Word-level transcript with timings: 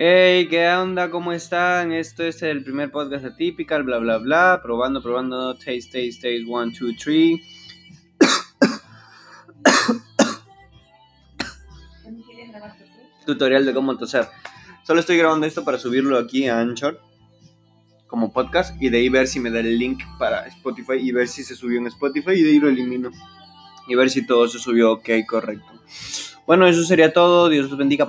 Hey, 0.00 0.46
¿qué 0.46 0.68
onda? 0.68 1.10
¿Cómo 1.10 1.32
están? 1.32 1.90
Esto 1.90 2.22
es 2.22 2.40
el 2.44 2.62
primer 2.62 2.92
podcast 2.92 3.24
atípical, 3.24 3.82
bla, 3.82 3.98
bla, 3.98 4.18
bla. 4.18 4.60
Probando, 4.62 5.02
probando. 5.02 5.54
Taste, 5.54 5.90
taste, 5.90 6.20
taste. 6.22 6.44
One, 6.48 6.72
two, 6.72 6.92
three. 6.94 7.42
Tutorial 13.26 13.66
de 13.66 13.74
cómo 13.74 13.98
toser. 13.98 14.28
Solo 14.86 15.00
estoy 15.00 15.16
grabando 15.16 15.48
esto 15.48 15.64
para 15.64 15.78
subirlo 15.78 16.16
aquí 16.16 16.46
a 16.46 16.60
Anchor 16.60 17.00
como 18.06 18.32
podcast 18.32 18.80
y 18.80 18.90
de 18.90 18.98
ahí 18.98 19.08
ver 19.08 19.26
si 19.26 19.40
me 19.40 19.50
da 19.50 19.58
el 19.58 19.76
link 19.76 20.00
para 20.16 20.46
Spotify 20.46 20.98
y 21.00 21.10
ver 21.10 21.26
si 21.26 21.42
se 21.42 21.56
subió 21.56 21.80
en 21.80 21.88
Spotify 21.88 22.34
y 22.36 22.42
de 22.42 22.50
ahí 22.50 22.60
lo 22.60 22.68
elimino 22.68 23.10
y 23.88 23.96
ver 23.96 24.10
si 24.10 24.24
todo 24.24 24.46
se 24.46 24.60
subió 24.60 24.92
ok, 24.92 25.08
correcto. 25.28 25.72
Bueno, 26.48 26.66
eso 26.66 26.82
sería 26.82 27.12
todo. 27.12 27.50
Dios 27.50 27.68
los 27.68 27.76
bendiga. 27.76 28.06